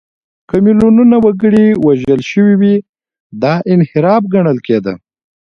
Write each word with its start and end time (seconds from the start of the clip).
که 0.49 0.55
میلیونونه 0.65 1.15
وګړي 1.25 1.65
وژل 1.85 2.21
شوي 2.31 2.55
وي، 2.61 2.75
دا 3.41 3.53
انحراف 3.73 4.23
ګڼل 4.33 4.57
کېده. 4.67 4.93